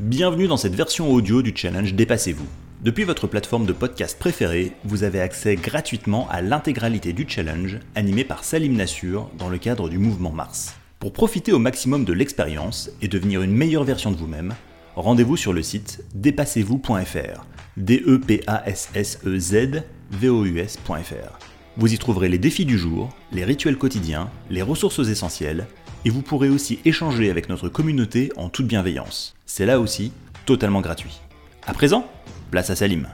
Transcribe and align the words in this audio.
Bienvenue 0.00 0.48
dans 0.48 0.56
cette 0.56 0.74
version 0.74 1.12
audio 1.12 1.42
du 1.42 1.52
challenge 1.54 1.92
Dépassez-vous. 1.92 2.48
Depuis 2.82 3.04
votre 3.04 3.26
plateforme 3.26 3.66
de 3.66 3.74
podcast 3.74 4.18
préférée, 4.18 4.72
vous 4.84 5.04
avez 5.04 5.20
accès 5.20 5.56
gratuitement 5.56 6.26
à 6.30 6.40
l'intégralité 6.40 7.12
du 7.12 7.26
challenge 7.28 7.78
animé 7.94 8.24
par 8.24 8.42
Salim 8.42 8.78
Nassur 8.78 9.30
dans 9.36 9.50
le 9.50 9.58
cadre 9.58 9.90
du 9.90 9.98
mouvement 9.98 10.32
Mars. 10.32 10.74
Pour 11.00 11.12
profiter 11.12 11.52
au 11.52 11.58
maximum 11.58 12.06
de 12.06 12.14
l'expérience 12.14 12.90
et 13.02 13.08
devenir 13.08 13.42
une 13.42 13.54
meilleure 13.54 13.84
version 13.84 14.10
de 14.10 14.16
vous-même, 14.16 14.54
rendez-vous 14.96 15.36
sur 15.36 15.52
le 15.52 15.62
site 15.62 16.02
dépassez-vous.fr. 16.14 17.44
d 17.76 18.02
e 18.06 18.18
p 18.26 18.40
a 18.46 18.66
s 18.66 18.88
s 18.94 19.18
e 19.26 19.38
z 19.38 19.82
v 20.12 20.28
o 20.30 20.46
u 20.46 20.60
s.fr. 20.60 21.49
Vous 21.80 21.94
y 21.94 21.96
trouverez 21.96 22.28
les 22.28 22.36
défis 22.36 22.66
du 22.66 22.76
jour, 22.76 23.08
les 23.32 23.42
rituels 23.42 23.78
quotidiens, 23.78 24.28
les 24.50 24.60
ressources 24.60 25.08
essentielles, 25.08 25.66
et 26.04 26.10
vous 26.10 26.20
pourrez 26.20 26.50
aussi 26.50 26.78
échanger 26.84 27.30
avec 27.30 27.48
notre 27.48 27.70
communauté 27.70 28.30
en 28.36 28.50
toute 28.50 28.66
bienveillance. 28.66 29.34
C'est 29.46 29.64
là 29.64 29.80
aussi 29.80 30.12
totalement 30.44 30.82
gratuit. 30.82 31.22
À 31.66 31.72
présent, 31.72 32.04
place 32.50 32.68
à 32.68 32.76
Salim. 32.76 33.08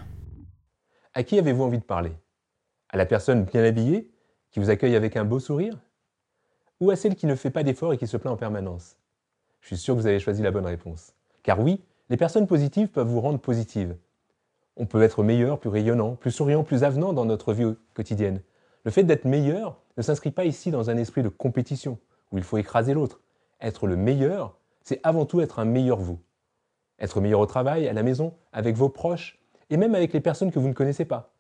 À 1.15 1.23
qui 1.23 1.39
avez-vous 1.39 1.63
envie 1.63 1.79
de 1.79 1.85
parler? 1.85 2.11
À 2.89 2.97
la 2.97 3.07
personne 3.07 3.45
bien 3.45 3.63
habillée, 3.63 4.11
qui 4.51 4.59
vous 4.59 4.69
accueille 4.69 4.97
avec 4.97 5.17
un 5.17 5.25
beau 5.25 5.39
sourire? 5.39 5.79
Ou 6.81 6.91
à 6.91 6.97
celle 6.97 7.15
qui 7.15 7.27
ne 7.27 7.37
fait 7.37 7.51
pas 7.51 7.63
d'efforts 7.63 7.93
et 7.93 7.99
qui 7.99 8.09
se 8.09 8.17
plaint 8.17 8.35
en 8.35 8.37
permanence? 8.37 8.97
Je 9.61 9.69
suis 9.69 9.77
sûr 9.77 9.95
que 9.95 10.01
vous 10.01 10.09
avez 10.09 10.19
choisi 10.19 10.43
la 10.43 10.51
bonne 10.51 10.67
réponse. 10.67 11.15
Car 11.45 11.61
oui, 11.61 11.81
les 12.11 12.17
personnes 12.17 12.49
positives 12.49 12.89
peuvent 12.89 13.07
vous 13.07 13.21
rendre 13.21 13.39
positive. 13.39 13.95
On 14.77 14.87
peut 14.87 15.03
être 15.03 15.23
meilleur, 15.23 15.61
plus 15.61 15.71
rayonnant, 15.71 16.17
plus 16.17 16.33
souriant, 16.33 16.65
plus 16.65 16.83
avenant 16.83 17.13
dans 17.13 17.27
notre 17.27 17.53
vie 17.53 17.73
quotidienne. 17.95 18.41
Le 18.87 18.93
fait 18.93 19.03
d'être 19.03 19.25
meilleur 19.25 19.83
ne 19.97 20.03
s'inscrit 20.03 20.31
pas 20.31 20.45
ici 20.45 20.71
dans 20.71 20.91
un 20.91 20.97
esprit 20.97 21.25
de 21.25 21.29
compétition, 21.29 21.99
où 22.31 22.39
il 22.39 22.45
faut 22.45 22.57
écraser 22.57 22.95
l'autre. 22.95 23.21
Être 23.61 23.89
le 23.89 23.97
meilleur, 23.97 24.61
c'est 24.85 25.01
avant 25.03 25.27
tout 25.27 25.41
être 25.41 25.59
un 25.59 25.65
meilleur 25.65 25.99
vous. 25.99 26.21
Être 27.01 27.21
meilleur 27.21 27.41
au 27.41 27.47
travail, 27.47 27.89
à 27.89 27.93
la 27.93 28.05
maison, 28.05 28.35
avec 28.53 28.77
vos 28.77 28.89
proches, 28.89 29.41
et 29.71 29.77
même 29.77 29.97
avec 29.97 30.13
les 30.13 30.21
personnes 30.21 30.53
que 30.53 30.61
vous 30.61 30.69
ne 30.69 30.73
connaissez 30.73 31.05
pas. 31.05 31.35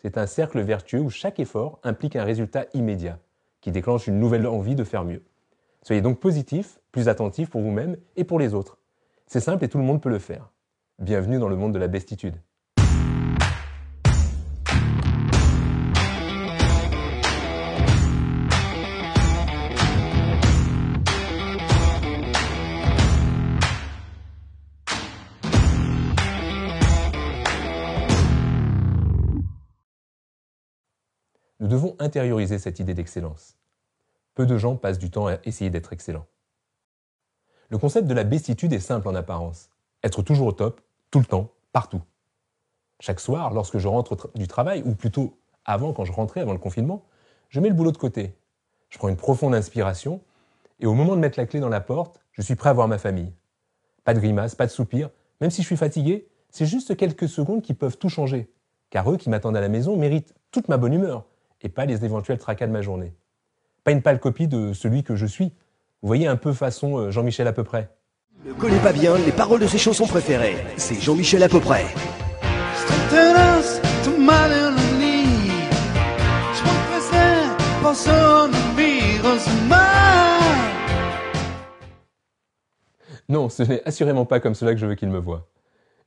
C'est 0.00 0.16
un 0.16 0.28
cercle 0.28 0.60
vertueux 0.60 1.00
où 1.00 1.10
chaque 1.10 1.40
effort 1.40 1.80
implique 1.82 2.14
un 2.14 2.22
résultat 2.22 2.66
immédiat, 2.72 3.18
qui 3.62 3.72
déclenche 3.72 4.06
une 4.06 4.20
nouvelle 4.20 4.46
envie 4.46 4.76
de 4.76 4.84
faire 4.84 5.04
mieux. 5.04 5.24
Soyez 5.82 6.02
donc 6.02 6.20
positif, 6.20 6.78
plus 6.92 7.08
attentif 7.08 7.50
pour 7.50 7.62
vous-même 7.62 7.96
et 8.14 8.22
pour 8.22 8.38
les 8.38 8.54
autres. 8.54 8.78
C'est 9.26 9.40
simple 9.40 9.64
et 9.64 9.68
tout 9.68 9.78
le 9.78 9.84
monde 9.84 10.00
peut 10.00 10.08
le 10.08 10.20
faire. 10.20 10.52
Bienvenue 11.00 11.40
dans 11.40 11.48
le 11.48 11.56
monde 11.56 11.74
de 11.74 11.80
la 11.80 11.88
bestitude. 11.88 12.36
Devons 31.72 31.96
intérioriser 31.98 32.58
cette 32.58 32.80
idée 32.80 32.94
d'excellence. 32.94 33.56
Peu 34.34 34.46
de 34.46 34.58
gens 34.58 34.76
passent 34.76 34.98
du 34.98 35.10
temps 35.10 35.26
à 35.26 35.38
essayer 35.44 35.70
d'être 35.70 35.92
excellents. 35.92 36.26
Le 37.70 37.78
concept 37.78 38.06
de 38.06 38.14
la 38.14 38.24
bestitude 38.24 38.72
est 38.74 38.78
simple 38.80 39.08
en 39.08 39.14
apparence. 39.14 39.70
Être 40.02 40.22
toujours 40.22 40.48
au 40.48 40.52
top, 40.52 40.82
tout 41.10 41.18
le 41.18 41.24
temps, 41.24 41.50
partout. 41.72 42.02
Chaque 43.00 43.20
soir, 43.20 43.54
lorsque 43.54 43.78
je 43.78 43.88
rentre 43.88 44.30
du 44.34 44.46
travail, 44.46 44.82
ou 44.84 44.94
plutôt 44.94 45.38
avant, 45.64 45.94
quand 45.94 46.04
je 46.04 46.12
rentrais 46.12 46.42
avant 46.42 46.52
le 46.52 46.58
confinement, 46.58 47.04
je 47.48 47.58
mets 47.60 47.68
le 47.68 47.74
boulot 47.74 47.92
de 47.92 47.96
côté. 47.96 48.36
Je 48.90 48.98
prends 48.98 49.08
une 49.08 49.16
profonde 49.16 49.54
inspiration, 49.54 50.20
et 50.78 50.86
au 50.86 50.92
moment 50.92 51.16
de 51.16 51.20
mettre 51.20 51.38
la 51.38 51.46
clé 51.46 51.60
dans 51.60 51.70
la 51.70 51.80
porte, 51.80 52.20
je 52.32 52.42
suis 52.42 52.54
prêt 52.54 52.68
à 52.68 52.74
voir 52.74 52.88
ma 52.88 52.98
famille. 52.98 53.32
Pas 54.04 54.12
de 54.12 54.20
grimace, 54.20 54.54
pas 54.54 54.66
de 54.66 54.70
soupir, 54.70 55.08
même 55.40 55.50
si 55.50 55.62
je 55.62 55.66
suis 55.66 55.76
fatigué, 55.76 56.28
c'est 56.50 56.66
juste 56.66 56.96
quelques 56.96 57.28
secondes 57.28 57.62
qui 57.62 57.72
peuvent 57.72 57.96
tout 57.96 58.10
changer. 58.10 58.52
Car 58.90 59.10
eux 59.10 59.16
qui 59.16 59.30
m'attendent 59.30 59.56
à 59.56 59.60
la 59.62 59.70
maison 59.70 59.96
méritent 59.96 60.34
toute 60.50 60.68
ma 60.68 60.76
bonne 60.76 60.92
humeur, 60.92 61.24
et 61.62 61.68
pas 61.68 61.86
les 61.86 62.04
éventuels 62.04 62.38
tracas 62.38 62.66
de 62.66 62.72
ma 62.72 62.82
journée. 62.82 63.14
Pas 63.84 63.92
une 63.92 64.02
pâle 64.02 64.20
copie 64.20 64.48
de 64.48 64.72
celui 64.72 65.02
que 65.02 65.16
je 65.16 65.26
suis, 65.26 65.52
vous 66.02 66.08
voyez 66.08 66.26
un 66.26 66.36
peu 66.36 66.52
façon 66.52 66.98
euh, 66.98 67.10
Jean-Michel 67.10 67.46
à 67.46 67.52
peu 67.52 67.64
près. 67.64 67.88
Ne 68.44 68.52
connais 68.52 68.80
pas 68.80 68.92
bien 68.92 69.16
les 69.18 69.32
paroles 69.32 69.60
de 69.60 69.66
ses 69.66 69.78
chansons 69.78 70.06
préférées. 70.06 70.56
C'est 70.76 71.00
Jean-Michel 71.00 71.42
à 71.42 71.48
peu 71.48 71.60
près. 71.60 71.84
Non, 83.28 83.48
ce 83.48 83.62
n'est 83.62 83.82
assurément 83.86 84.24
pas 84.26 84.40
comme 84.40 84.54
cela 84.54 84.72
que 84.72 84.80
je 84.80 84.86
veux 84.86 84.94
qu'ils 84.94 85.08
me 85.08 85.18
voient. 85.18 85.48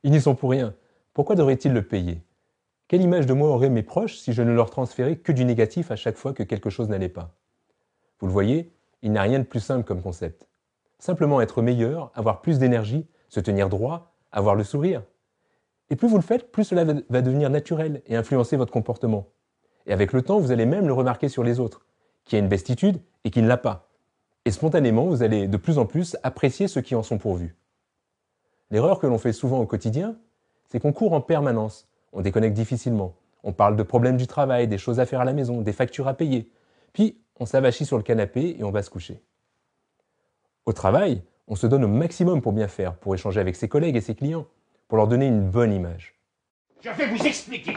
Ils 0.02 0.10
n'y 0.10 0.20
sont 0.20 0.34
pour 0.34 0.50
rien. 0.50 0.74
Pourquoi 1.14 1.36
devraient-ils 1.36 1.72
le 1.72 1.82
payer? 1.82 2.20
Quelle 2.88 3.02
image 3.02 3.26
de 3.26 3.32
moi 3.32 3.48
auraient 3.48 3.68
mes 3.68 3.82
proches 3.82 4.18
si 4.18 4.32
je 4.32 4.42
ne 4.42 4.52
leur 4.52 4.70
transférais 4.70 5.16
que 5.16 5.32
du 5.32 5.44
négatif 5.44 5.90
à 5.90 5.96
chaque 5.96 6.16
fois 6.16 6.32
que 6.32 6.44
quelque 6.44 6.70
chose 6.70 6.88
n'allait 6.88 7.08
pas? 7.08 7.34
Vous 8.20 8.28
le 8.28 8.32
voyez, 8.32 8.72
il 9.02 9.10
n'y 9.10 9.18
a 9.18 9.22
rien 9.22 9.40
de 9.40 9.44
plus 9.44 9.60
simple 9.60 9.82
comme 9.82 10.00
concept. 10.00 10.46
Simplement 11.00 11.40
être 11.40 11.62
meilleur, 11.62 12.12
avoir 12.14 12.40
plus 12.40 12.60
d'énergie, 12.60 13.08
se 13.28 13.40
tenir 13.40 13.68
droit, 13.68 14.14
avoir 14.30 14.54
le 14.54 14.62
sourire. 14.62 15.02
Et 15.90 15.96
plus 15.96 16.06
vous 16.06 16.16
le 16.16 16.22
faites, 16.22 16.52
plus 16.52 16.62
cela 16.62 16.84
va 16.84 17.22
devenir 17.22 17.50
naturel 17.50 18.02
et 18.06 18.14
influencer 18.14 18.56
votre 18.56 18.72
comportement. 18.72 19.30
Et 19.86 19.92
avec 19.92 20.12
le 20.12 20.22
temps, 20.22 20.38
vous 20.38 20.52
allez 20.52 20.66
même 20.66 20.86
le 20.86 20.92
remarquer 20.92 21.28
sur 21.28 21.42
les 21.42 21.58
autres, 21.58 21.86
qui 22.24 22.36
a 22.36 22.38
une 22.38 22.48
bestitude 22.48 23.00
et 23.24 23.30
qui 23.30 23.42
ne 23.42 23.48
l'a 23.48 23.56
pas. 23.56 23.88
Et 24.44 24.52
spontanément, 24.52 25.06
vous 25.06 25.24
allez 25.24 25.48
de 25.48 25.56
plus 25.56 25.78
en 25.78 25.86
plus 25.86 26.16
apprécier 26.22 26.68
ceux 26.68 26.82
qui 26.82 26.94
en 26.94 27.02
sont 27.02 27.18
pourvus. 27.18 27.56
L'erreur 28.70 29.00
que 29.00 29.08
l'on 29.08 29.18
fait 29.18 29.32
souvent 29.32 29.58
au 29.58 29.66
quotidien, 29.66 30.16
c'est 30.68 30.78
qu'on 30.78 30.92
court 30.92 31.12
en 31.12 31.20
permanence, 31.20 31.88
on 32.16 32.22
déconnecte 32.22 32.56
difficilement, 32.56 33.14
on 33.42 33.52
parle 33.52 33.76
de 33.76 33.82
problèmes 33.82 34.16
du 34.16 34.26
travail, 34.26 34.66
des 34.66 34.78
choses 34.78 35.00
à 35.00 35.06
faire 35.06 35.20
à 35.20 35.24
la 35.26 35.34
maison, 35.34 35.60
des 35.60 35.74
factures 35.74 36.08
à 36.08 36.14
payer. 36.14 36.50
Puis, 36.94 37.18
on 37.38 37.44
s'avachit 37.44 37.84
sur 37.84 37.98
le 37.98 38.02
canapé 38.02 38.56
et 38.58 38.64
on 38.64 38.70
va 38.70 38.82
se 38.82 38.88
coucher. 38.88 39.20
Au 40.64 40.72
travail, 40.72 41.22
on 41.46 41.56
se 41.56 41.66
donne 41.66 41.84
au 41.84 41.88
maximum 41.88 42.40
pour 42.40 42.52
bien 42.52 42.68
faire, 42.68 42.94
pour 42.94 43.14
échanger 43.14 43.38
avec 43.38 43.54
ses 43.54 43.68
collègues 43.68 43.96
et 43.96 44.00
ses 44.00 44.14
clients, 44.14 44.46
pour 44.88 44.96
leur 44.96 45.08
donner 45.08 45.26
une 45.26 45.42
bonne 45.42 45.74
image. 45.74 46.14
Je 46.80 46.88
vais 46.88 47.06
vous 47.06 47.22
expliquer. 47.22 47.76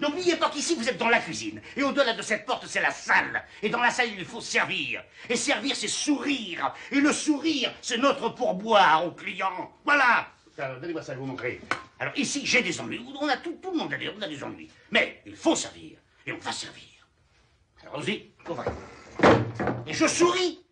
N'oubliez 0.00 0.36
pas 0.36 0.50
qu'ici 0.50 0.74
vous 0.74 0.86
êtes 0.86 0.98
dans 0.98 1.08
la 1.08 1.20
cuisine. 1.20 1.62
Et 1.74 1.82
au-delà 1.82 2.12
de 2.12 2.20
cette 2.20 2.44
porte, 2.44 2.66
c'est 2.66 2.82
la 2.82 2.90
salle. 2.90 3.42
Et 3.62 3.70
dans 3.70 3.80
la 3.80 3.90
salle, 3.90 4.08
il 4.18 4.24
faut 4.26 4.42
servir. 4.42 5.02
Et 5.30 5.36
servir, 5.36 5.74
c'est 5.76 5.88
sourire. 5.88 6.74
Et 6.90 7.00
le 7.00 7.12
sourire, 7.12 7.72
c'est 7.80 7.96
notre 7.96 8.34
pourboire 8.34 9.06
aux 9.06 9.12
clients. 9.12 9.70
Voilà. 9.82 10.26
Donnez-moi 10.78 11.00
ça, 11.02 11.14
je 11.14 11.18
vous 11.18 11.26
montrer. 11.26 11.60
Alors 12.02 12.18
ici, 12.18 12.44
j'ai 12.44 12.62
des 12.62 12.80
ennuis. 12.80 13.00
On 13.20 13.28
a 13.28 13.36
tout, 13.36 13.56
le 13.62 13.78
monde 13.78 13.92
a 13.92 13.96
des, 13.96 14.08
on 14.08 14.20
a 14.20 14.26
des 14.26 14.42
ennuis. 14.42 14.68
Mais 14.90 15.18
il 15.24 15.36
faut 15.36 15.54
servir. 15.54 15.98
Et 16.26 16.32
on 16.32 16.38
va 16.38 16.50
servir. 16.50 17.08
Alors 17.80 17.94
allons-y. 17.94 18.32
Et 19.86 19.92
je 19.92 20.08
souris. 20.08 20.66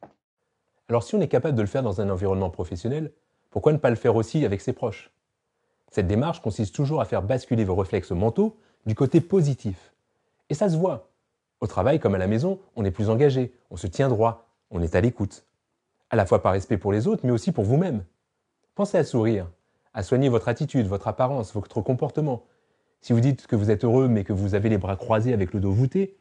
Alors 0.88 1.04
si 1.04 1.14
on 1.14 1.20
est 1.20 1.28
capable 1.28 1.56
de 1.56 1.62
le 1.62 1.68
faire 1.68 1.84
dans 1.84 2.00
un 2.00 2.10
environnement 2.10 2.50
professionnel, 2.50 3.12
pourquoi 3.50 3.72
ne 3.72 3.78
pas 3.78 3.90
le 3.90 3.96
faire 3.96 4.16
aussi 4.16 4.44
avec 4.44 4.60
ses 4.60 4.72
proches? 4.72 5.12
Cette 5.92 6.08
démarche 6.08 6.42
consiste 6.42 6.74
toujours 6.74 7.00
à 7.00 7.04
faire 7.04 7.22
basculer 7.22 7.62
vos 7.62 7.76
réflexes 7.76 8.10
mentaux 8.10 8.58
du 8.84 8.96
côté 8.96 9.20
positif. 9.20 9.92
Et 10.48 10.54
ça 10.54 10.68
se 10.68 10.76
voit. 10.76 11.12
Au 11.60 11.68
travail 11.68 12.00
comme 12.00 12.16
à 12.16 12.18
la 12.18 12.26
maison, 12.26 12.58
on 12.74 12.84
est 12.84 12.90
plus 12.90 13.08
engagé, 13.08 13.54
on 13.70 13.76
se 13.76 13.86
tient 13.86 14.08
droit, 14.08 14.48
on 14.72 14.82
est 14.82 14.96
à 14.96 15.00
l'écoute. 15.00 15.44
À 16.10 16.16
la 16.16 16.26
fois 16.26 16.42
par 16.42 16.54
respect 16.54 16.76
pour 16.76 16.90
les 16.90 17.06
autres, 17.06 17.20
mais 17.22 17.30
aussi 17.30 17.52
pour 17.52 17.62
vous-même. 17.62 18.04
Pensez 18.74 18.98
à 18.98 19.04
sourire, 19.04 19.46
à 19.94 20.02
soigner 20.02 20.28
votre 20.28 20.48
attitude, 20.48 20.86
votre 20.86 21.08
apparence, 21.08 21.52
votre 21.52 21.80
comportement. 21.80 22.44
Si 23.00 23.12
vous 23.12 23.20
dites 23.20 23.46
que 23.46 23.56
vous 23.56 23.70
êtes 23.70 23.84
heureux 23.84 24.08
mais 24.08 24.24
que 24.24 24.32
vous 24.32 24.54
avez 24.54 24.68
les 24.68 24.78
bras 24.78 24.96
croisés 24.96 25.32
avec 25.32 25.52
le 25.52 25.60
dos 25.60 25.72
voûté, 25.72 26.16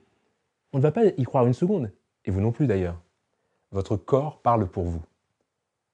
on 0.74 0.78
ne 0.78 0.84
va 0.84 0.92
pas 0.92 1.06
y 1.06 1.24
croire 1.24 1.46
une 1.46 1.54
seconde, 1.54 1.92
et 2.26 2.32
vous 2.32 2.42
non 2.42 2.52
plus 2.52 2.68
d'ailleurs. 2.68 3.00
Votre 3.72 3.98
corps 3.98 4.42
parle 4.42 4.68
pour 4.68 4.86
vous. 4.86 5.02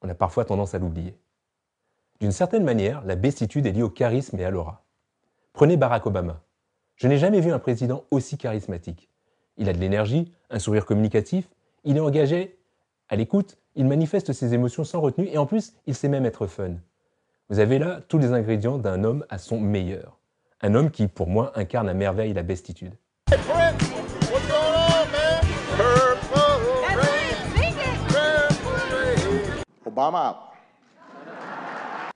On 0.01 0.09
a 0.09 0.15
parfois 0.15 0.45
tendance 0.45 0.75
à 0.75 0.79
l'oublier. 0.79 1.15
D'une 2.19 2.31
certaine 2.31 2.63
manière, 2.63 3.03
la 3.05 3.15
bestitude 3.15 3.65
est 3.65 3.71
liée 3.71 3.83
au 3.83 3.89
charisme 3.89 4.39
et 4.39 4.45
à 4.45 4.49
l'aura. 4.49 4.85
Prenez 5.53 5.77
Barack 5.77 6.05
Obama. 6.05 6.41
Je 6.95 7.07
n'ai 7.07 7.17
jamais 7.17 7.41
vu 7.41 7.51
un 7.51 7.59
président 7.59 8.05
aussi 8.11 8.37
charismatique. 8.37 9.09
Il 9.57 9.69
a 9.69 9.73
de 9.73 9.79
l'énergie, 9.79 10.33
un 10.49 10.59
sourire 10.59 10.85
communicatif, 10.85 11.49
il 11.83 11.97
est 11.97 12.01
engagé, 12.01 12.57
à 13.09 13.15
l'écoute, 13.15 13.57
il 13.75 13.85
manifeste 13.85 14.33
ses 14.33 14.53
émotions 14.53 14.83
sans 14.83 15.01
retenue 15.01 15.27
et 15.27 15.37
en 15.37 15.45
plus, 15.45 15.73
il 15.85 15.95
sait 15.95 16.09
même 16.09 16.25
être 16.25 16.47
fun. 16.47 16.75
Vous 17.47 17.59
avez 17.59 17.77
là 17.77 18.01
tous 18.07 18.17
les 18.17 18.33
ingrédients 18.33 18.79
d'un 18.79 19.03
homme 19.03 19.23
à 19.29 19.37
son 19.37 19.59
meilleur. 19.59 20.17
Un 20.61 20.73
homme 20.73 20.89
qui, 20.89 21.07
pour 21.07 21.27
moi, 21.27 21.51
incarne 21.53 21.87
à 21.87 21.93
merveille 21.93 22.33
la 22.33 22.41
bestitude. 22.41 22.93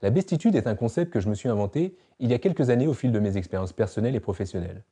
La 0.02 0.10
bestitude 0.10 0.56
est 0.56 0.66
un 0.66 0.74
concept 0.74 1.14
que 1.14 1.20
je 1.20 1.30
me 1.30 1.36
suis 1.36 1.48
inventé 1.48 1.96
il 2.18 2.32
y 2.32 2.34
a 2.34 2.40
quelques 2.40 2.72
années 2.72 2.88
au 2.88 2.96
fil 2.96 3.12
de 3.12 3.20
mes 3.20 3.38
expériences 3.38 3.74
personnelles 3.74 4.16
et 4.16 4.20
professionnelles. 4.20 4.84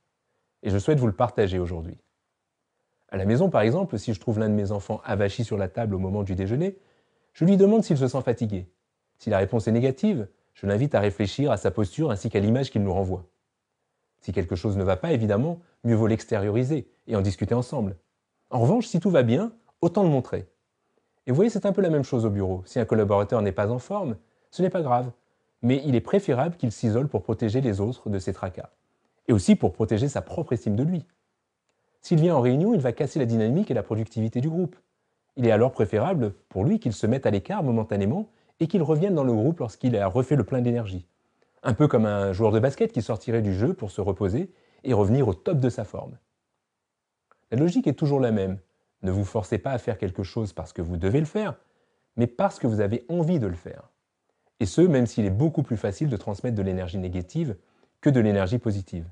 Et 0.62 0.70
je 0.70 0.78
souhaite 0.78 1.00
vous 1.00 1.08
le 1.08 1.14
partager 1.14 1.58
aujourd'hui. 1.58 1.98
À 3.10 3.18
la 3.18 3.26
maison, 3.26 3.50
par 3.50 3.62
exemple, 3.62 3.98
si 3.98 4.14
je 4.14 4.20
trouve 4.20 4.38
l'un 4.38 4.50
de 4.50 4.54
mes 4.54 4.72
enfants 4.72 5.02
avachi 5.04 5.44
sur 5.44 5.58
la 5.58 5.68
table 5.68 5.96
au 5.96 6.00
moment 6.00 6.22
du 6.22 6.36
déjeuner, 6.36 6.78
je 7.34 7.44
lui 7.44 7.58
demande 7.58 7.84
s'il 7.84 7.98
se 7.98 8.08
sent 8.08 8.22
fatigué. 8.22 8.68
Si 9.18 9.30
la 9.30 9.38
réponse 9.38 9.68
est 9.68 9.72
négative, 9.72 10.28
je 10.54 10.66
l'invite 10.66 10.96
à 10.96 11.00
réfléchir 11.00 11.52
à 11.52 11.58
sa 11.58 11.72
posture 11.72 12.12
ainsi 12.12 12.30
qu'à 12.30 12.40
l'image 12.40 12.72
qu'il 12.72 12.84
nous 12.84 12.94
renvoie. 12.94 13.26
Si 14.22 14.32
quelque 14.32 14.56
chose 14.56 14.78
ne 14.78 14.84
va 14.84 14.98
pas, 14.98 15.12
évidemment, 15.12 15.60
mieux 15.84 15.96
vaut 15.96 16.08
l'extérioriser 16.08 16.88
et 17.08 17.16
en 17.16 17.22
discuter 17.22 17.54
ensemble. 17.54 17.96
En 18.50 18.60
revanche, 18.60 18.88
si 18.88 19.00
tout 19.00 19.10
va 19.10 19.24
bien, 19.24 19.52
autant 19.82 20.04
le 20.04 20.10
montrer. 20.10 20.48
Et 21.26 21.32
vous 21.32 21.36
voyez, 21.36 21.50
c'est 21.50 21.66
un 21.66 21.74
peu 21.74 21.82
la 21.82 21.90
même 21.90 22.04
chose 22.04 22.26
au 22.26 22.30
bureau. 22.30 22.64
Si 22.66 22.80
un 22.80 22.86
collaborateur 22.86 23.42
n'est 23.42 23.52
pas 23.52 23.70
en 23.70 23.80
forme, 23.80 24.18
ce 24.50 24.62
n'est 24.62 24.70
pas 24.70 24.82
grave. 24.82 25.12
Mais 25.62 25.82
il 25.86 25.96
est 25.96 26.02
préférable 26.02 26.56
qu'il 26.56 26.72
s'isole 26.72 27.08
pour 27.08 27.24
protéger 27.24 27.62
les 27.62 27.82
autres 27.82 28.10
de 28.10 28.20
ses 28.20 28.34
tracas. 28.34 28.70
Et 29.28 29.34
aussi 29.34 29.56
pour 29.56 29.74
protéger 29.74 30.08
sa 30.08 30.22
propre 30.22 30.54
estime 30.54 30.76
de 30.76 30.84
lui. 30.84 31.06
S'il 32.02 32.20
vient 32.20 32.36
en 32.36 32.42
réunion, 32.42 32.74
il 32.74 32.80
va 32.80 32.94
casser 32.94 33.20
la 33.20 33.26
dynamique 33.26 33.70
et 33.70 33.74
la 33.74 33.84
productivité 33.84 34.40
du 34.40 34.50
groupe. 34.50 34.78
Il 35.36 35.46
est 35.46 35.52
alors 35.52 35.72
préférable 35.72 36.34
pour 36.48 36.64
lui 36.64 36.80
qu'il 36.80 36.94
se 36.94 37.06
mette 37.06 37.26
à 37.26 37.32
l'écart 37.32 37.64
momentanément 37.64 38.30
et 38.60 38.68
qu'il 38.68 38.82
revienne 38.82 39.16
dans 39.16 39.24
le 39.24 39.34
groupe 39.34 39.60
lorsqu'il 39.60 39.96
a 39.96 40.08
refait 40.08 40.36
le 40.36 40.44
plein 40.44 40.62
d'énergie. 40.62 41.08
Un 41.64 41.74
peu 41.74 41.88
comme 41.88 42.06
un 42.06 42.34
joueur 42.34 42.52
de 42.52 42.60
basket 42.60 42.92
qui 42.92 43.02
sortirait 43.02 43.42
du 43.42 43.54
jeu 43.54 43.74
pour 43.74 43.92
se 43.92 44.02
reposer 44.02 44.52
et 44.84 44.94
revenir 44.94 45.28
au 45.28 45.34
top 45.34 45.60
de 45.60 45.70
sa 45.70 45.84
forme. 45.84 46.18
La 47.52 47.58
logique 47.58 47.88
est 47.88 47.94
toujours 47.94 48.20
la 48.20 48.32
même. 48.32 48.60
Ne 49.04 49.12
vous 49.12 49.26
forcez 49.26 49.58
pas 49.58 49.72
à 49.72 49.78
faire 49.78 49.98
quelque 49.98 50.24
chose 50.24 50.54
parce 50.54 50.74
que 50.74 50.82
vous 50.82 50.98
devez 50.98 51.20
le 51.20 51.26
faire, 51.26 51.56
mais 52.16 52.28
parce 52.28 52.60
que 52.60 52.68
vous 52.68 52.82
avez 52.82 53.06
envie 53.10 53.40
de 53.40 53.48
le 53.48 53.56
faire. 53.56 53.90
Et 54.60 54.66
ce, 54.66 54.82
même 54.82 55.06
s'il 55.06 55.26
est 55.26 55.32
beaucoup 55.32 55.64
plus 55.64 55.78
facile 55.78 56.10
de 56.10 56.18
transmettre 56.18 56.56
de 56.56 56.64
l'énergie 56.64 56.98
négative 56.98 57.56
que 58.02 58.10
de 58.10 58.20
l'énergie 58.20 58.58
positive. 58.58 59.06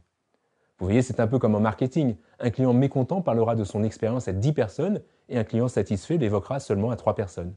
Vous 0.77 0.85
voyez, 0.85 1.01
c'est 1.01 1.19
un 1.19 1.27
peu 1.27 1.39
comme 1.39 1.55
en 1.55 1.59
marketing. 1.59 2.15
Un 2.39 2.49
client 2.49 2.73
mécontent 2.73 3.21
parlera 3.21 3.55
de 3.55 3.63
son 3.63 3.83
expérience 3.83 4.27
à 4.27 4.33
10 4.33 4.53
personnes 4.53 5.01
et 5.29 5.37
un 5.37 5.43
client 5.43 5.67
satisfait 5.67 6.17
l'évoquera 6.17 6.59
seulement 6.59 6.91
à 6.91 6.95
3 6.95 7.15
personnes. 7.15 7.53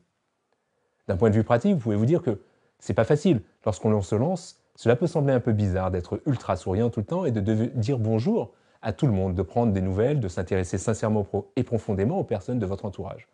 D'un 1.09 1.17
point 1.17 1.31
de 1.31 1.35
vue 1.35 1.45
pratique, 1.45 1.75
vous 1.75 1.81
pouvez 1.81 1.97
vous 1.97 2.07
dire 2.07 2.23
que 2.23 2.39
c'est 2.79 2.95
pas 2.95 3.05
facile. 3.05 3.41
Lorsqu'on 3.65 4.01
se 4.03 4.15
lance, 4.15 4.61
cela 4.77 4.95
peut 4.95 5.07
sembler 5.07 5.33
un 5.33 5.41
peu 5.41 5.53
bizarre 5.53 5.91
d'être 5.91 6.21
ultra 6.27 6.57
souriant 6.57 6.91
tout 6.91 7.01
le 7.01 7.07
temps 7.07 7.25
et 7.25 7.33
de 7.33 7.41
dire 7.75 7.99
bonjour 7.99 8.53
à 8.83 8.93
tout 8.93 9.07
le 9.07 9.13
monde, 9.13 9.35
de 9.35 9.43
prendre 9.43 9.73
des 9.73 9.81
nouvelles, 9.81 10.21
de 10.21 10.29
s'intéresser 10.29 10.79
sincèrement 10.79 11.27
et 11.57 11.65
profondément 11.65 12.19
aux 12.21 12.25
personnes 12.25 12.59
de 12.59 12.67
votre 12.67 12.85
entourage. 12.85 13.27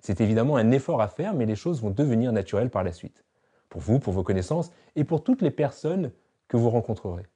C'est 0.00 0.20
évidemment 0.20 0.56
un 0.56 0.70
effort 0.70 1.00
à 1.00 1.08
faire, 1.08 1.34
mais 1.34 1.46
les 1.46 1.56
choses 1.56 1.82
vont 1.82 1.90
devenir 1.90 2.30
naturelles 2.30 2.70
par 2.70 2.84
la 2.84 2.92
suite. 2.92 3.24
Pour 3.68 3.80
vous, 3.80 3.98
pour 3.98 4.12
vos 4.12 4.22
connaissances 4.22 4.70
et 4.94 5.04
pour 5.04 5.24
toutes 5.24 5.42
les 5.42 5.50
personnes 5.50 6.12
que 6.46 6.56
vous 6.56 6.70
rencontrerez. 6.70 7.26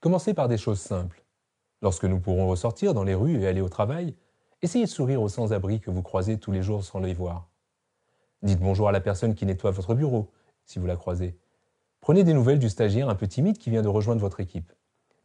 Commencez 0.00 0.34
par 0.34 0.48
des 0.48 0.58
choses 0.58 0.80
simples. 0.80 1.24
Lorsque 1.80 2.04
nous 2.04 2.20
pourrons 2.20 2.46
ressortir 2.46 2.94
dans 2.94 3.02
les 3.02 3.14
rues 3.14 3.40
et 3.40 3.46
aller 3.46 3.60
au 3.60 3.68
travail, 3.68 4.14
essayez 4.62 4.84
de 4.84 4.90
sourire 4.90 5.22
aux 5.22 5.28
sans-abri 5.28 5.80
que 5.80 5.90
vous 5.90 6.02
croisez 6.02 6.38
tous 6.38 6.52
les 6.52 6.62
jours 6.62 6.84
sans 6.84 7.00
les 7.00 7.14
voir. 7.14 7.48
Dites 8.42 8.58
bonjour 8.58 8.88
à 8.88 8.92
la 8.92 9.00
personne 9.00 9.36
qui 9.36 9.46
nettoie 9.46 9.70
votre 9.70 9.94
bureau, 9.94 10.32
si 10.64 10.80
vous 10.80 10.86
la 10.86 10.96
croisez. 10.96 11.38
Prenez 12.00 12.24
des 12.24 12.34
nouvelles 12.34 12.58
du 12.58 12.68
stagiaire 12.68 13.08
un 13.08 13.14
peu 13.14 13.28
timide 13.28 13.56
qui 13.56 13.70
vient 13.70 13.82
de 13.82 13.88
rejoindre 13.88 14.20
votre 14.20 14.40
équipe. 14.40 14.72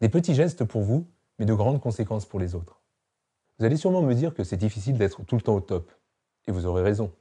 Des 0.02 0.10
petits 0.10 0.36
gestes 0.36 0.64
pour 0.64 0.84
vous, 0.84 1.08
mais 1.40 1.46
de 1.46 1.54
grandes 1.56 1.82
conséquences 1.82 2.28
pour 2.28 2.40
les 2.40 2.54
autres. 2.54 2.80
Vous 3.58 3.66
allez 3.66 3.76
sûrement 3.76 4.04
me 4.04 4.14
dire 4.14 4.36
que 4.36 4.44
c'est 4.44 4.56
difficile 4.58 5.00
d'être 5.00 5.24
tout 5.24 5.36
le 5.36 5.42
temps 5.42 5.56
au 5.56 5.62
top. 5.62 5.92
Et 6.48 6.52
vous 6.52 6.68
aurez 6.68 6.84
raison. 6.84 7.12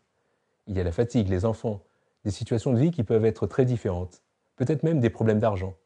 Il 0.66 0.76
y 0.76 0.80
a 0.80 0.84
la 0.84 0.92
fatigue, 0.92 1.30
les 1.30 1.46
enfants, 1.46 1.82
des 2.26 2.30
situations 2.30 2.74
de 2.74 2.78
vie 2.78 2.90
qui 2.90 3.02
peuvent 3.02 3.24
être 3.24 3.46
très 3.46 3.64
différentes, 3.64 4.22
peut-être 4.56 4.82
même 4.82 5.00
des 5.00 5.08
problèmes 5.08 5.40
d'argent. 5.40 5.76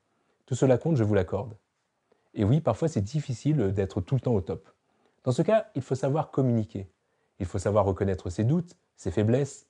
Tout 0.45 0.57
cela 0.57 0.77
compte, 0.77 0.97
je 0.97 1.05
vous 1.05 1.15
l'accorde. 1.15 1.57
Et 2.35 2.43
oui, 2.43 2.61
parfois 2.61 2.89
c'est 2.89 3.01
difficile 3.01 3.73
d'être 3.73 4.01
tout 4.01 4.17
le 4.17 4.21
temps 4.21 4.35
au 4.35 4.41
top. 4.41 4.69
Dans 5.23 5.31
ce 5.31 5.43
cas, 5.43 5.69
il 5.77 5.83
faut 5.83 5.95
savoir 5.95 6.33
communiquer. 6.33 6.91
Il 7.39 7.47
faut 7.47 7.61
savoir 7.61 7.85
reconnaître 7.85 8.29
ses 8.29 8.43
doutes, 8.43 8.77
ses 8.97 9.13
faiblesses. 9.13 9.70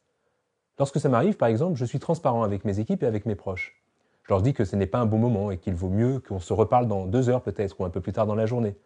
Lorsque 0.80 0.98
ça 0.98 1.10
m'arrive, 1.10 1.36
par 1.36 1.50
exemple, 1.50 1.76
je 1.76 1.84
suis 1.84 1.98
transparent 1.98 2.42
avec 2.42 2.64
mes 2.64 2.80
équipes 2.80 3.02
et 3.02 3.06
avec 3.06 3.26
mes 3.26 3.34
proches. 3.34 3.78
Je 4.22 4.32
leur 4.32 4.40
dis 4.40 4.54
que 4.54 4.64
ce 4.64 4.76
n'est 4.76 4.86
pas 4.86 4.98
un 4.98 5.04
bon 5.04 5.18
moment 5.18 5.50
et 5.50 5.58
qu'il 5.58 5.74
vaut 5.74 5.90
mieux 5.90 6.20
qu'on 6.20 6.38
se 6.38 6.54
reparle 6.54 6.88
dans 6.88 7.04
deux 7.04 7.28
heures 7.28 7.42
peut-être 7.42 7.78
ou 7.78 7.84
un 7.84 7.90
peu 7.90 8.00
plus 8.00 8.14
tard 8.14 8.26
dans 8.26 8.34
la 8.34 8.46
journée. 8.46 8.78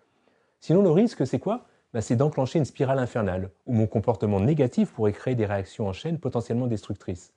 Sinon, 0.58 0.82
le 0.82 0.90
risque, 0.90 1.24
c'est 1.24 1.38
quoi? 1.38 1.66
Bah, 1.92 2.00
C'est 2.00 2.16
d'enclencher 2.16 2.58
une 2.58 2.64
spirale 2.64 2.98
infernale 2.98 3.50
où 3.66 3.74
mon 3.74 3.86
comportement 3.86 4.40
négatif 4.40 4.90
pourrait 4.90 5.12
créer 5.12 5.36
des 5.36 5.46
réactions 5.46 5.86
en 5.86 5.92
chaîne 5.92 6.18
potentiellement 6.18 6.66
destructrices. 6.66 7.32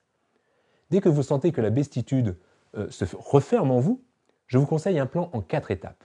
Dès 0.89 1.01
que 1.01 1.09
vous 1.09 1.21
sentez 1.21 1.51
que 1.51 1.62
la 1.62 1.69
bestitude 1.69 2.36
euh, 2.77 2.89
se 2.89 3.06
referme 3.15 3.69
en 3.69 3.80
vous, 3.80 4.01
je 4.48 4.57
vous 4.57 4.65
conseille 4.65 4.98
un 4.98 5.06
plan 5.06 5.30
en 5.33 5.42
quatre 5.42 5.69
étapes. 5.69 6.04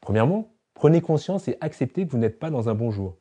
Premièrement, 0.00 0.52
prenez 0.74 1.00
conscience 1.00 1.48
et 1.48 1.56
acceptez 1.60 2.06
que 2.06 2.12
vous 2.12 2.18
n'êtes 2.18 2.38
pas 2.38 2.50
dans 2.50 2.68
un 2.68 2.74
bon 2.76 2.92
jour, 2.92 3.16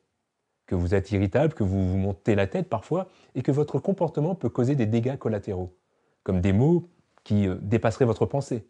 que 0.70 0.76
vous 0.76 0.94
êtes 0.94 1.12
irritable, 1.12 1.56
que 1.56 1.64
vous 1.64 1.90
vous 1.90 1.98
montez 1.98 2.36
la 2.36 2.46
tête 2.46 2.70
parfois 2.70 3.08
et 3.34 3.42
que 3.42 3.52
votre 3.52 3.80
comportement 3.80 4.36
peut 4.36 4.50
causer 4.50 4.76
des 4.76 4.86
dégâts 4.86 5.18
collatéraux, 5.18 5.76
comme 6.22 6.42
des 6.42 6.54
mots 6.54 6.88
qui 7.24 7.48
euh, 7.48 7.56
dépasseraient 7.60 8.06
votre 8.06 8.28
pensée. 8.28 8.68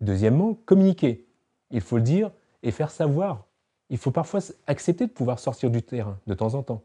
Deuxièmement, 0.00 0.54
communiquer. 0.66 1.26
Il 1.72 1.80
faut 1.80 1.96
le 1.96 2.02
dire 2.02 2.30
et 2.62 2.70
faire 2.70 2.92
savoir. 2.92 3.46
Il 3.90 3.98
faut 3.98 4.12
parfois 4.12 4.38
accepter 4.68 5.08
de 5.08 5.10
pouvoir 5.10 5.40
sortir 5.40 5.68
du 5.68 5.82
terrain 5.82 6.20
de 6.28 6.34
temps 6.34 6.54
en 6.54 6.62
temps. 6.62 6.84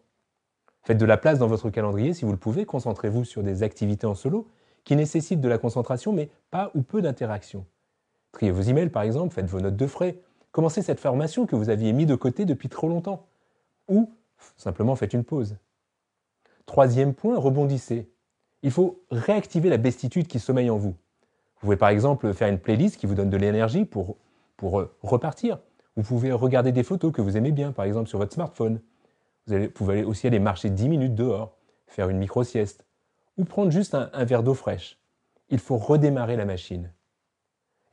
Faites 0.81 0.97
de 0.97 1.05
la 1.05 1.17
place 1.17 1.37
dans 1.37 1.47
votre 1.47 1.69
calendrier 1.69 2.15
si 2.15 2.25
vous 2.25 2.31
le 2.31 2.37
pouvez, 2.37 2.65
concentrez-vous 2.65 3.25
sur 3.25 3.43
des 3.43 3.61
activités 3.61 4.07
en 4.07 4.15
solo 4.15 4.47
qui 4.85 4.95
nécessitent 4.95 5.41
de 5.41 5.47
la 5.47 5.59
concentration 5.59 6.13
mais 6.13 6.31
pas 6.49 6.71
ou 6.73 6.81
peu 6.81 7.03
d'interaction. 7.03 7.63
Triez 8.31 8.51
vos 8.51 8.63
emails 8.63 8.89
par 8.89 9.03
exemple, 9.03 9.35
faites 9.35 9.45
vos 9.45 9.61
notes 9.61 9.75
de 9.75 9.85
frais, 9.85 10.17
commencez 10.51 10.81
cette 10.81 10.99
formation 10.99 11.45
que 11.45 11.55
vous 11.55 11.69
aviez 11.69 11.93
mis 11.93 12.05
de 12.05 12.15
côté 12.15 12.45
depuis 12.45 12.69
trop 12.69 12.87
longtemps? 12.87 13.27
Ou 13.87 14.11
simplement 14.57 14.95
faites 14.95 15.13
une 15.13 15.23
pause. 15.23 15.57
Troisième 16.65 17.13
point, 17.13 17.37
rebondissez. 17.37 18.11
Il 18.61 18.71
faut 18.71 19.03
réactiver 19.09 19.69
la 19.69 19.77
bestitude 19.77 20.27
qui 20.27 20.39
sommeille 20.39 20.69
en 20.69 20.77
vous. 20.77 20.95
Vous 21.59 21.61
pouvez 21.61 21.77
par 21.77 21.89
exemple 21.89 22.33
faire 22.33 22.47
une 22.47 22.59
playlist 22.59 22.97
qui 22.97 23.05
vous 23.05 23.15
donne 23.15 23.29
de 23.29 23.37
l'énergie 23.37 23.85
pour, 23.85 24.17
euh, 24.63 24.95
repartir. 25.01 25.59
Vous 25.95 26.03
pouvez 26.03 26.31
regarder 26.31 26.71
des 26.71 26.83
photos 26.83 27.11
que 27.11 27.21
vous 27.21 27.35
aimez 27.37 27.51
bien, 27.51 27.71
par 27.71 27.85
exemple 27.85 28.07
sur 28.07 28.19
votre 28.19 28.33
smartphone. 28.33 28.79
Vous 29.47 29.69
pouvez 29.69 30.03
aussi 30.03 30.27
aller 30.27 30.39
marcher 30.39 30.69
10 30.69 30.89
minutes 30.89 31.15
dehors, 31.15 31.57
faire 31.87 32.09
une 32.09 32.17
micro-sieste, 32.17 32.85
ou 33.37 33.45
prendre 33.45 33.71
juste 33.71 33.95
un, 33.95 34.23
verre 34.25 34.43
d'eau 34.43 34.53
fraîche. 34.53 34.99
Il 35.49 35.59
faut 35.59 35.77
redémarrer 35.77 36.35
la 36.35 36.45
machine. 36.45 36.93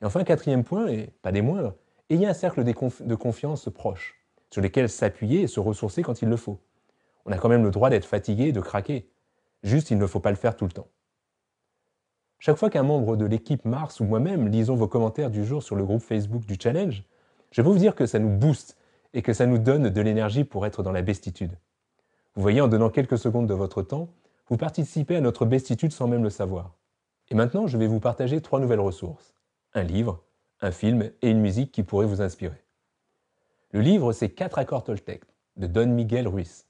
Et 0.01 0.05
enfin, 0.05 0.23
quatrième 0.23 0.63
point, 0.63 0.87
et 0.87 1.07
pas 1.21 1.31
des 1.31 1.41
moindres, 1.41 1.73
ayez 2.09 2.27
un 2.27 2.33
cercle 2.33 2.63
de 2.63 3.15
confiance 3.15 3.69
proche, 3.69 4.15
sur 4.49 4.61
lesquels 4.61 4.89
s'appuyer 4.89 5.41
et 5.41 5.47
se 5.47 5.59
ressourcer 5.59 6.03
quand 6.03 6.21
il 6.21 6.29
le 6.29 6.37
faut. 6.37 6.59
On 7.25 7.31
a 7.31 7.37
quand 7.37 7.49
même 7.49 7.63
le 7.63 7.71
droit 7.71 7.89
d'être 7.89 8.05
fatigué 8.05 8.51
de 8.51 8.61
craquer. 8.61 9.09
Juste, 9.63 9.91
il 9.91 9.97
ne 9.97 10.07
faut 10.07 10.19
pas 10.19 10.29
le 10.29 10.37
faire 10.37 10.55
tout 10.55 10.65
le 10.65 10.71
temps. 10.71 10.87
Chaque 12.39 12.57
fois 12.57 12.69
qu'un 12.69 12.83
membre 12.83 13.17
de 13.17 13.25
l'équipe 13.25 13.65
Mars 13.65 13.99
ou 13.99 14.05
moi-même 14.05 14.47
lisons 14.47 14.75
vos 14.75 14.87
commentaires 14.87 15.31
du 15.31 15.43
jour 15.43 15.63
sur 15.63 15.75
le 15.75 15.83
groupe 15.83 16.01
Facebook 16.01 16.45
du 16.45 16.55
challenge, 16.61 17.03
je 17.51 17.61
peux 17.61 17.69
vous 17.69 17.79
dire 17.79 17.95
que 17.95 18.05
ça 18.05 18.19
nous 18.19 18.29
booste 18.29 18.77
et 19.13 19.21
que 19.21 19.33
ça 19.33 19.45
nous 19.45 19.57
donne 19.57 19.89
de 19.89 20.01
l'énergie 20.01 20.43
pour 20.43 20.65
être 20.65 20.83
dans 20.83 20.91
la 20.91 21.01
bestitude. 21.01 21.57
Vous 22.35 22.41
voyez, 22.41 22.61
en 22.61 22.67
donnant 22.67 22.89
quelques 22.89 23.17
secondes 23.17 23.47
de 23.47 23.53
votre 23.53 23.81
temps, 23.81 24.09
vous 24.47 24.57
participez 24.57 25.15
à 25.15 25.21
notre 25.21 25.45
bestitude 25.45 25.91
sans 25.91 26.07
même 26.07 26.23
le 26.23 26.29
savoir. 26.29 26.75
Et 27.29 27.35
maintenant, 27.35 27.67
je 27.67 27.77
vais 27.77 27.87
vous 27.87 27.99
partager 27.99 28.39
trois 28.41 28.59
nouvelles 28.59 28.79
ressources. 28.79 29.33
Un 29.73 29.83
livre, 29.83 30.23
un 30.61 30.71
film 30.71 31.11
et 31.21 31.29
une 31.29 31.39
musique 31.39 31.71
qui 31.71 31.83
pourraient 31.83 32.05
vous 32.05 32.21
inspirer. 32.21 32.63
Le 33.71 33.81
livre, 33.81 34.13
c'est 34.13 34.29
4 34.29 34.57
accords 34.59 34.83
Toltec 34.83 35.23
de 35.57 35.67
Don 35.67 35.87
Miguel 35.87 36.27
Ruiz. 36.27 36.65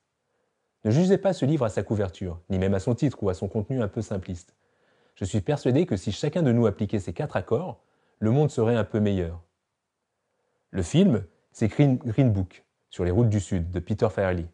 Ne 0.84 0.92
jugez 0.92 1.18
pas 1.18 1.34
ce 1.34 1.46
livre 1.46 1.66
à 1.66 1.70
sa 1.70 1.84
couverture, 1.84 2.40
ni 2.50 2.58
même 2.58 2.74
à 2.74 2.80
son 2.80 2.96
titre 2.96 3.22
ou 3.22 3.30
à 3.30 3.34
son 3.34 3.48
contenu 3.48 3.82
un 3.82 3.88
peu 3.88 4.02
simpliste. 4.02 4.56
Je 5.16 5.26
suis 5.26 5.42
persuadé 5.42 5.86
que 5.86 5.98
si 5.98 6.12
chacun 6.12 6.44
de 6.44 6.52
nous 6.52 6.68
appliquait 6.68 7.00
ces 7.00 7.14
quatre 7.14 7.36
accords, 7.36 7.82
le 8.20 8.32
monde 8.32 8.50
serait 8.50 8.76
un 8.76 8.84
peu 8.84 9.00
meilleur. 9.00 9.42
Le 10.72 10.84
film, 10.84 11.24
c'est 11.52 11.68
Green, 11.68 12.32
Book, 12.32 12.64
sur 12.90 13.04
les 13.04 13.12
routes 13.12 13.30
du 13.30 13.40
Sud, 13.40 13.72
de 13.72 13.80
Peter 13.80 14.10
Farrelly. 14.10 14.48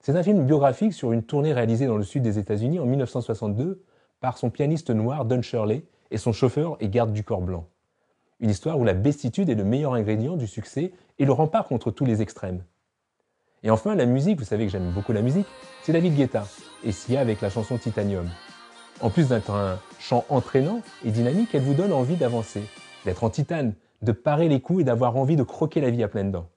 C'est 0.00 0.16
un 0.16 0.22
film 0.22 0.44
biographique 0.44 0.92
sur 0.92 1.12
une 1.12 1.22
tournée 1.22 1.52
réalisée 1.52 1.86
dans 1.86 1.96
le 1.96 2.04
sud 2.04 2.22
des 2.22 2.38
États-Unis 2.38 2.78
en 2.78 2.86
1962 2.86 3.84
par 4.20 4.38
son 4.38 4.50
pianiste 4.50 4.90
noir 4.90 5.24
Don 5.24 5.42
Shirley 5.42 5.84
et 6.10 6.18
son 6.18 6.32
chauffeur 6.32 6.76
et 6.80 6.88
garde 6.88 7.12
du 7.12 7.24
corps 7.24 7.42
blanc. 7.42 7.68
Une 8.40 8.48
histoire 8.50 8.78
où 8.78 8.84
la 8.84 8.94
bestitude 8.94 9.50
est 9.50 9.54
le 9.54 9.64
meilleur 9.64 9.92
ingrédient 9.92 10.36
du 10.36 10.46
succès 10.46 10.92
et 11.18 11.26
le 11.26 11.32
rempart 11.32 11.66
contre 11.66 11.90
tous 11.90 12.06
les 12.06 12.22
extrêmes. 12.22 12.62
Et 13.62 13.70
enfin, 13.70 13.94
la 13.94 14.06
musique, 14.06 14.38
vous 14.38 14.46
savez 14.46 14.64
que 14.64 14.72
j'aime 14.72 14.90
beaucoup 14.92 15.12
la 15.12 15.20
musique, 15.20 15.46
c'est 15.82 15.92
David 15.92 16.16
Guetta, 16.16 16.46
et 16.82 16.92
Sia 16.92 17.20
avec 17.20 17.42
la 17.42 17.50
chanson 17.50 17.76
Titanium. 17.76 18.26
En 19.02 19.10
plus 19.10 19.28
d'être 19.28 19.50
un 19.50 19.78
chant 19.98 20.24
entraînant 20.30 20.80
et 21.04 21.10
dynamique, 21.10 21.54
elle 21.54 21.60
vous 21.60 21.74
donne 21.74 21.92
envie 21.92 22.16
d'avancer, 22.16 22.62
d'être 23.04 23.24
en 23.24 23.28
titane, 23.28 23.74
de 24.00 24.12
parer 24.12 24.48
les 24.48 24.60
coups 24.60 24.80
et 24.80 24.84
d'avoir 24.84 25.16
envie 25.18 25.36
de 25.36 25.42
croquer 25.42 25.82
la 25.82 25.90
vie 25.90 26.02
à 26.02 26.08
pleines 26.08 26.32
dents. 26.32 26.48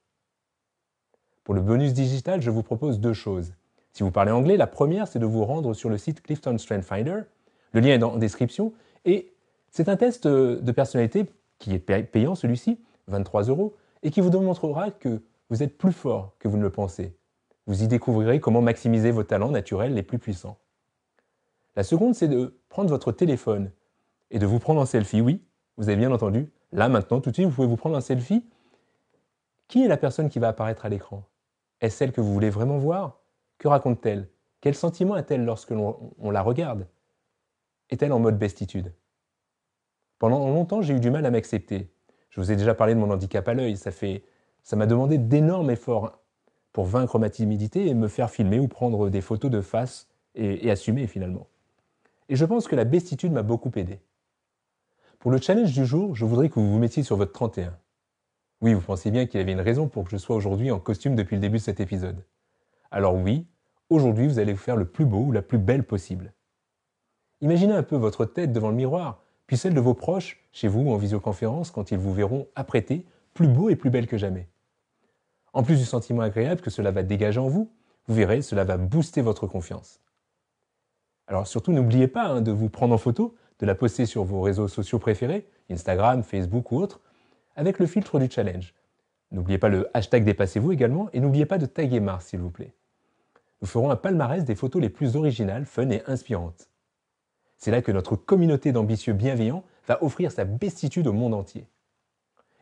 Pour 1.44 1.54
le 1.54 1.62
bonus 1.62 1.92
digital, 1.92 2.42
je 2.42 2.50
vous 2.50 2.64
propose 2.64 3.02
deux 3.02 3.14
choses. 3.14 3.54
Si 3.92 4.04
vous 4.04 4.12
parlez 4.12 4.32
anglais, 4.32 4.56
la 4.56 4.68
première, 4.68 5.10
c'est 5.10 5.20
de 5.20 5.26
vous 5.26 5.44
rendre 5.44 5.74
sur 5.74 5.90
le 5.90 5.98
site 5.98 6.22
Clifton 6.22 6.58
Strength 6.58 6.86
Finder. 6.86 7.24
Le 7.74 7.82
lien 7.82 7.90
est 7.90 8.04
en 8.04 8.16
description. 8.16 8.72
Et 9.04 9.34
c'est 9.70 9.90
un 9.90 9.98
test 9.98 10.26
de 10.26 10.72
personnalité 10.72 11.26
qui 11.64 11.74
est 11.74 11.80
payant, 11.80 12.36
celui-ci, 12.36 12.78
23 13.08 13.44
euros, 13.44 13.76
et 14.02 14.12
qui 14.12 14.20
vous 14.20 14.30
démontrera 14.30 14.92
que 14.92 15.22
vous 15.50 15.64
êtes 15.64 15.78
plus 15.78 15.94
fort 15.94 16.36
que 16.38 16.50
vous 16.50 16.58
ne 16.58 16.64
le 16.64 16.70
pensez. 16.70 17.16
Vous 17.68 17.84
y 17.84 17.88
découvrirez 17.88 18.42
comment 18.42 18.62
maximiser 18.62 19.12
vos 19.12 19.24
talents 19.24 19.52
naturels 19.52 19.94
les 19.94 20.04
plus 20.04 20.20
puissants. 20.20 20.58
La 21.78 21.84
seconde, 21.84 22.16
c'est 22.16 22.28
de 22.28 22.60
prendre 22.68 22.90
votre 22.90 23.14
téléphone 23.14 23.72
et 24.30 24.40
de 24.40 24.46
vous 24.46 24.60
prendre 24.60 24.82
en 24.82 24.86
selfie. 24.86 25.22
Oui, 25.22 25.42
vous 25.78 25.88
avez 25.88 25.98
bien 25.98 26.12
entendu. 26.12 26.52
Là, 26.74 26.90
maintenant, 26.90 27.22
tout 27.22 27.30
de 27.30 27.36
suite, 27.36 27.48
vous 27.48 27.56
pouvez 27.56 27.68
vous 27.68 27.78
prendre 27.78 27.96
un 27.96 28.02
selfie. 28.02 28.46
Qui 29.70 29.86
est 29.86 29.88
la 29.88 29.98
personne 29.98 30.28
qui 30.28 30.40
va 30.40 30.50
apparaître 30.50 30.86
à 30.86 30.90
l'écran? 30.90 31.24
Est-ce 31.80 31.96
celle 31.96 32.12
que 32.12 32.20
vous 32.20 32.34
voulez 32.34 32.50
vraiment 32.50 32.78
voir? 32.78 33.22
Que 33.58 33.70
raconte-t-elle? 33.70 34.28
Quel 34.60 34.76
sentiment 34.76 35.14
a-t-elle 35.14 35.46
lorsque 35.46 35.72
l'on 35.72 36.12
la 36.20 36.42
regarde? 36.42 36.88
Est-elle 37.90 38.12
en 38.12 38.20
mode 38.20 38.38
bestitude? 38.38 38.94
Pendant 40.20 40.48
longtemps, 40.50 40.82
j'ai 40.82 40.94
eu 40.94 41.00
du 41.00 41.12
mal 41.12 41.26
à 41.26 41.32
m'accepter. 41.32 41.92
Je 42.30 42.42
vous 42.42 42.52
ai 42.52 42.56
déjà 42.56 42.74
parlé 42.74 42.96
de 42.96 43.00
mon 43.00 43.12
handicap 43.12 43.48
à 43.48 43.54
l'œil. 43.54 43.78
Ça 43.78 43.92
fait, 43.92 44.24
ça 44.64 44.76
m'a 44.76 44.86
demandé 44.86 45.18
d'énormes 45.18 45.70
efforts 45.70 46.20
pour 46.72 46.86
vaincre 46.86 47.20
ma 47.20 47.30
timidité 47.30 47.88
et 47.88 47.94
me 47.94 48.08
faire 48.08 48.30
filmer 48.30 48.60
ou 48.60 48.68
prendre 48.68 49.10
des 49.10 49.22
photos 49.22 49.52
de 49.52 49.62
face 49.62 50.08
et, 50.36 50.68
et 50.68 50.72
assumer 50.72 51.08
finalement. 51.08 51.48
Et 52.30 52.36
je 52.36 52.46
pense 52.46 52.68
que 52.68 52.76
la 52.76 52.86
bestitude 52.86 53.32
m'a 53.32 53.44
beaucoup 53.44 53.72
aidé. 53.76 54.00
Pour 55.20 55.32
le 55.32 55.40
challenge 55.40 55.72
du 55.72 55.86
jour, 55.86 56.16
je 56.16 56.26
voudrais 56.26 56.50
que 56.50 56.56
vous 56.56 56.70
vous 56.70 56.80
mettiez 56.80 57.04
sur 57.04 57.16
votre 57.16 57.32
31. 57.32 57.78
Oui, 58.62 58.74
vous 58.74 58.82
pensez 58.82 59.12
bien 59.12 59.26
qu'il 59.26 59.40
y 59.40 59.44
avait 59.44 59.52
une 59.52 59.62
raison 59.62 59.88
pour 59.88 60.06
que 60.06 60.10
je 60.10 60.18
sois 60.18 60.36
aujourd'hui 60.36 60.72
en 60.72 60.80
costume 60.80 61.16
depuis 61.16 61.36
le 61.36 61.42
début 61.42 61.58
de 61.58 61.64
cet 61.64 61.80
épisode. 61.80 62.26
Alors 62.92 63.16
oui, 63.16 63.48
aujourd'hui 63.90 64.28
vous 64.28 64.40
allez 64.40 64.54
vous 64.54 64.60
faire 64.60 64.76
le 64.76 64.86
plus 64.86 65.06
beau 65.06 65.20
ou 65.20 65.32
la 65.32 65.42
plus 65.42 65.58
belle 65.58 65.84
possible. 65.84 66.34
Imaginez 67.42 67.74
un 67.74 67.84
peu 67.84 67.96
votre 67.96 68.26
tête 68.26 68.54
devant 68.54 68.70
le 68.70 68.76
miroir, 68.76 69.23
puis 69.54 69.60
celle 69.60 69.76
de 69.76 69.80
vos 69.80 69.94
proches, 69.94 70.44
chez 70.52 70.68
vous 70.68 70.90
en 70.90 70.98
visioconférence, 70.98 71.70
quand 71.70 71.92
ils 71.92 71.98
vous 72.00 72.12
verront 72.12 72.48
apprêté, 72.56 73.06
plus 73.36 73.48
beau 73.48 73.70
et 73.70 73.76
plus 73.76 73.92
belle 73.92 74.08
que 74.08 74.18
jamais. 74.18 74.48
En 75.54 75.62
plus 75.62 75.78
du 75.78 75.86
sentiment 75.86 76.24
agréable 76.24 76.60
que 76.60 76.72
cela 76.72 76.90
va 76.90 77.04
dégager 77.04 77.40
en 77.40 77.50
vous, 77.50 77.70
vous 78.08 78.16
verrez, 78.16 78.42
cela 78.42 78.64
va 78.64 78.78
booster 78.78 79.22
votre 79.22 79.46
confiance. 79.46 80.00
Alors 81.28 81.46
surtout, 81.46 81.72
n'oubliez 81.72 82.08
pas 82.08 82.24
hein, 82.24 82.42
de 82.42 82.52
vous 82.52 82.68
prendre 82.68 82.96
en 82.96 82.98
photo, 82.98 83.36
de 83.60 83.68
la 83.68 83.76
poster 83.76 84.08
sur 84.08 84.24
vos 84.24 84.42
réseaux 84.42 84.68
sociaux 84.68 84.98
préférés, 84.98 85.48
Instagram, 85.70 86.24
Facebook 86.24 86.72
ou 86.72 86.80
autres, 86.80 87.00
avec 87.56 87.78
le 87.78 87.86
filtre 87.86 88.18
du 88.18 88.32
challenge. 88.32 88.74
N'oubliez 89.30 89.60
pas 89.60 89.70
le 89.70 89.88
hashtag 89.94 90.24
dépassez-vous 90.24 90.72
également 90.72 91.12
et 91.14 91.20
n'oubliez 91.20 91.46
pas 91.46 91.60
de 91.60 91.68
taguer 91.68 92.00
Mars 92.00 92.26
s'il 92.26 92.40
vous 92.40 92.50
plaît. 92.50 92.74
Nous 93.62 93.68
ferons 93.68 93.92
un 93.92 93.98
palmarès 93.98 94.46
des 94.46 94.56
photos 94.56 94.82
les 94.82 94.90
plus 94.90 95.16
originales, 95.16 95.68
fun 95.68 95.92
et 95.92 96.02
inspirantes. 96.08 96.70
C'est 97.64 97.72
là 97.72 97.82
que 97.82 97.94
notre 97.94 98.18
communauté 98.18 98.74
d'ambitieux 98.74 99.14
bienveillants 99.14 99.64
va 99.88 100.04
offrir 100.04 100.34
sa 100.34 100.44
bestitude 100.44 101.08
au 101.08 101.14
monde 101.14 101.34
entier. 101.34 101.66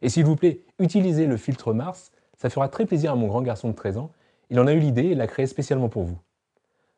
Et 0.04 0.10
s'il 0.10 0.26
vous 0.26 0.36
plaît, 0.36 0.62
utilisez 0.78 1.26
le 1.26 1.38
filtre 1.38 1.74
Mars 1.74 2.12
ça 2.38 2.52
fera 2.52 2.70
très 2.70 2.86
plaisir 2.86 3.12
à 3.12 3.16
mon 3.16 3.26
grand 3.26 3.42
garçon 3.42 3.70
de 3.70 3.74
13 3.74 3.98
ans. 3.98 4.12
Il 4.52 4.60
en 4.60 4.68
a 4.68 4.74
eu 4.74 4.80
l'idée 4.80 5.06
et 5.06 5.16
l'a 5.16 5.26
créé 5.26 5.48
spécialement 5.48 5.90
pour 5.90 6.04
vous. 6.04 6.20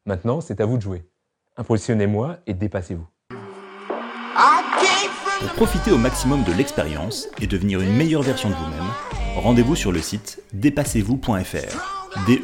Maintenant, 0.06 0.42
c'est 0.42 0.60
à 0.60 0.66
vous 0.66 0.76
de 0.76 0.82
jouer. 0.82 1.06
Impressionnez-moi 1.56 2.40
et 2.46 2.54
dépassez-vous. 2.54 3.08
Pour 5.40 5.50
profiter 5.56 5.92
au 5.92 5.98
maximum 5.98 6.44
de 6.44 6.52
l'expérience 6.52 7.30
et 7.42 7.48
devenir 7.48 7.80
une 7.80 7.94
meilleure 7.96 8.22
version 8.22 8.50
de 8.50 8.56
vous-même, 8.56 8.92
rendez-vous 9.38 9.78
sur 9.78 9.94
le 9.94 10.02
site 10.02 10.44
dépassez-vous.fr. 10.52 12.26
D 12.28 12.42